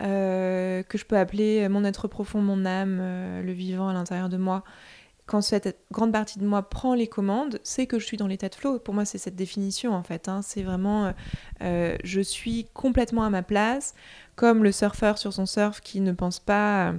[0.00, 4.28] euh, que je peux appeler mon être profond, mon âme, euh, le vivant à l'intérieur
[4.28, 4.64] de moi,
[5.26, 8.48] quand cette grande partie de moi prend les commandes, c'est que je suis dans l'état
[8.48, 8.80] de flow.
[8.80, 10.28] Pour moi, c'est cette définition en fait.
[10.28, 10.40] Hein.
[10.42, 11.12] C'est vraiment,
[11.62, 13.94] euh, je suis complètement à ma place,
[14.34, 16.94] comme le surfeur sur son surf qui ne pense pas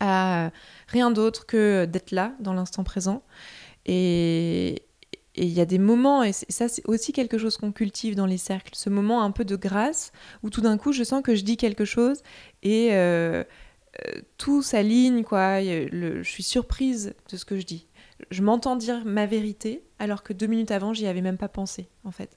[0.00, 0.50] à
[0.88, 3.22] rien d'autre que d'être là, dans l'instant présent.
[3.88, 4.82] Et,
[5.34, 8.38] il y a des moments, et ça c'est aussi quelque chose qu'on cultive dans les
[8.38, 10.10] cercles, ce moment un peu de grâce,
[10.42, 12.22] où tout d'un coup je sens que je dis quelque chose
[12.64, 13.44] et euh,
[14.06, 15.62] euh, tout s'aligne, quoi.
[15.62, 17.86] je suis surprise de ce que je dis.
[18.32, 21.88] Je m'entends dire ma vérité, alors que deux minutes avant, j'y avais même pas pensé,
[22.02, 22.36] en fait.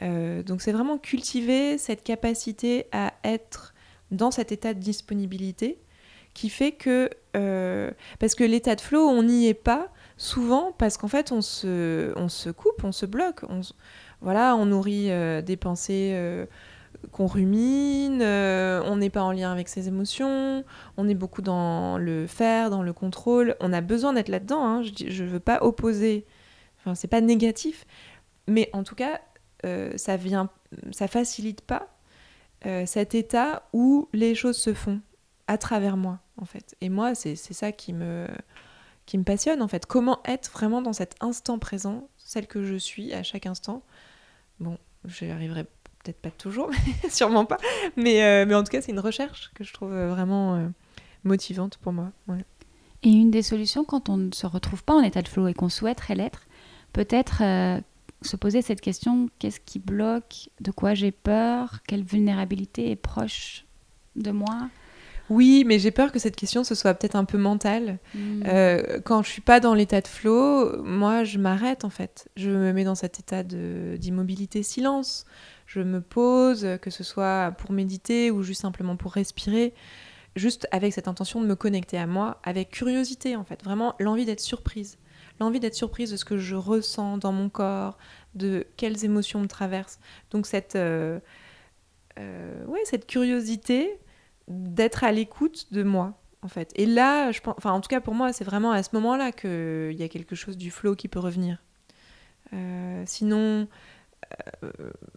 [0.00, 3.74] Euh, donc c'est vraiment cultiver cette capacité à être
[4.10, 5.78] dans cet état de disponibilité
[6.32, 7.10] qui fait que...
[8.18, 12.12] parce que l'état de flow, on n'y est pas souvent parce qu'en fait on se,
[12.16, 13.62] on se coupe, on se bloque, on,
[14.20, 16.46] voilà, on nourrit euh, des pensées euh,
[17.12, 20.64] qu'on rumine, euh, on n'est pas en lien avec ses émotions,
[20.96, 23.56] on est beaucoup dans le faire, dans le contrôle.
[23.60, 24.64] On a besoin d'être là-dedans.
[24.64, 24.82] Hein.
[24.82, 26.26] Je ne veux pas opposer.
[26.80, 27.86] Enfin, c'est pas négatif,
[28.48, 29.20] mais en tout cas,
[29.96, 30.48] ça vient,
[30.92, 31.88] ça facilite pas
[32.86, 35.00] cet état où les choses se font
[35.48, 36.76] à travers moi, en fait.
[36.80, 38.28] Et moi, c'est ça qui me
[39.08, 39.86] qui me passionne en fait.
[39.86, 43.82] Comment être vraiment dans cet instant présent, celle que je suis à chaque instant?
[44.60, 46.70] Bon, j'y arriverai peut-être pas toujours,
[47.10, 47.56] sûrement pas.
[47.96, 50.68] Mais, euh, mais en tout cas, c'est une recherche que je trouve euh, vraiment euh,
[51.24, 52.12] motivante pour moi.
[53.02, 55.54] Et une des solutions quand on ne se retrouve pas en état de flow et
[55.54, 56.42] qu'on souhaiterait l'être,
[56.92, 57.42] peut-être
[58.20, 60.50] se poser cette question qu'est-ce qui bloque?
[60.60, 61.78] De quoi j'ai peur?
[61.86, 63.64] Quelle vulnérabilité est proche
[64.16, 64.68] de moi?
[65.30, 67.98] Oui, mais j'ai peur que cette question ce soit peut-être un peu mentale.
[68.14, 68.42] Hmm.
[69.04, 72.28] quand je suis pas dans l'état de flow, moi je m'arrête en fait.
[72.36, 75.26] Je me mets dans cet état d'immobilité silence
[75.68, 79.74] je me pose, que ce soit pour méditer ou juste simplement pour respirer,
[80.34, 84.24] juste avec cette intention de me connecter à moi, avec curiosité en fait, vraiment l'envie
[84.24, 84.98] d'être surprise,
[85.40, 87.98] l'envie d'être surprise de ce que je ressens dans mon corps,
[88.34, 90.00] de quelles émotions me traversent.
[90.30, 91.20] Donc cette, euh,
[92.18, 93.98] euh, ouais, cette curiosité
[94.48, 96.72] d'être à l'écoute de moi en fait.
[96.76, 99.32] Et là, je pense, enfin en tout cas pour moi, c'est vraiment à ce moment-là
[99.32, 101.62] qu'il y a quelque chose du flow qui peut revenir.
[102.52, 103.68] Euh, sinon,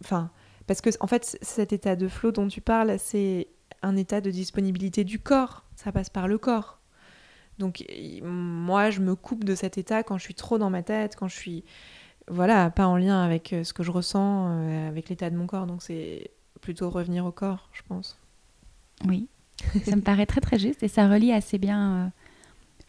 [0.01, 0.31] enfin,
[0.67, 3.47] parce que, en fait, cet état de flow dont tu parles, c'est
[3.81, 5.65] un état de disponibilité du corps.
[5.75, 6.79] Ça passe par le corps.
[7.57, 7.83] Donc,
[8.23, 11.27] moi, je me coupe de cet état quand je suis trop dans ma tête, quand
[11.27, 11.63] je suis,
[12.27, 15.47] voilà, pas en lien avec euh, ce que je ressens, euh, avec l'état de mon
[15.47, 15.67] corps.
[15.67, 18.17] Donc, c'est plutôt revenir au corps, je pense.
[19.07, 19.27] Oui,
[19.85, 22.07] ça me paraît très très juste et ça relie assez bien euh,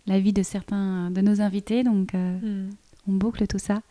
[0.06, 1.82] la vie de certains de nos invités.
[1.82, 2.70] Donc, hmm.
[3.08, 3.82] on boucle tout ça.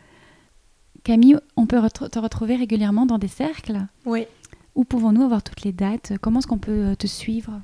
[1.03, 3.79] Camille, on peut te retrouver régulièrement dans des cercles?
[4.05, 4.27] Oui.
[4.75, 6.13] Où pouvons-nous avoir toutes les dates?
[6.21, 7.61] Comment est-ce qu'on peut euh, te suivre?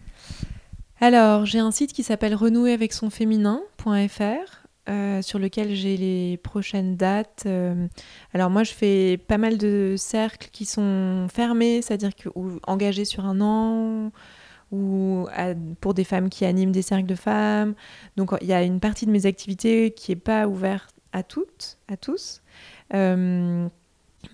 [1.00, 4.68] Alors, j'ai un site qui s'appelle renouer avec son féminin.fr.
[4.90, 7.44] Euh, sur lequel j'ai les prochaines dates.
[7.46, 7.88] Euh,
[8.34, 13.04] alors moi, je fais pas mal de cercles qui sont fermés, c'est-à-dire que, ou engagés
[13.04, 14.14] sur un an,
[14.72, 15.28] ou
[15.80, 17.74] pour des femmes qui animent des cercles de femmes.
[18.18, 21.78] Donc il y a une partie de mes activités qui n'est pas ouverte à toutes,
[21.88, 22.42] à tous.
[22.94, 23.68] Euh,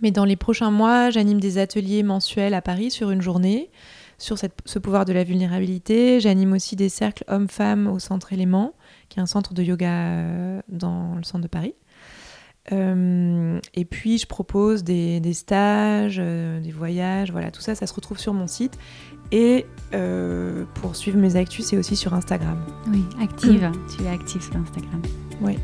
[0.02, 3.70] mais dans les prochains mois, j'anime des ateliers mensuels à Paris sur une journée
[4.18, 6.20] sur ce pouvoir de la vulnérabilité.
[6.20, 8.74] J'anime aussi des cercles hommes-femmes au Centre Élément,
[9.10, 11.76] qui est un centre de yoga euh, dans le centre de Paris.
[12.72, 18.20] Euh, et puis je propose des, stages, des voyages, voilà, tout ça, ça se retrouve
[18.20, 18.78] sur mon site.
[19.32, 19.66] Et
[20.76, 22.58] pour suivre mes actus, c'est aussi sur Instagram.
[22.88, 25.02] Oui, active, tu es active sur Instagram.
[25.42, 25.58] Oui.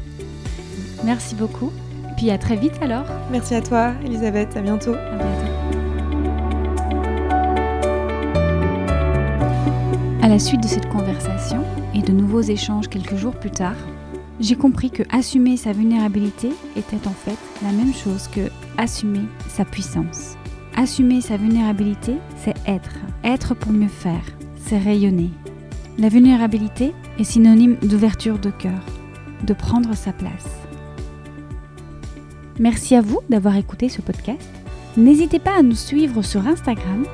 [1.05, 1.71] Merci beaucoup.
[2.17, 3.05] Puis à très vite alors.
[3.31, 4.57] Merci à toi, Elisabeth.
[4.57, 4.93] À bientôt.
[4.93, 5.59] À bientôt.
[10.21, 11.63] À la suite de cette conversation
[11.95, 13.77] et de nouveaux échanges quelques jours plus tard,
[14.39, 19.65] j'ai compris que assumer sa vulnérabilité était en fait la même chose que assumer sa
[19.65, 20.35] puissance.
[20.75, 22.95] Assumer sa vulnérabilité, c'est être.
[23.23, 24.23] Être pour mieux faire,
[24.55, 25.29] c'est rayonner.
[25.97, 28.79] La vulnérabilité est synonyme d'ouverture de cœur,
[29.43, 30.45] de prendre sa place.
[32.59, 34.49] Merci à vous d'avoir écouté ce podcast.
[34.95, 37.05] N'hésitez pas à nous suivre sur Instagram,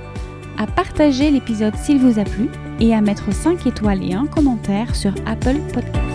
[0.57, 4.95] à partager l'épisode s'il vous a plu et à mettre 5 étoiles et un commentaire
[4.95, 6.14] sur Apple Podcast.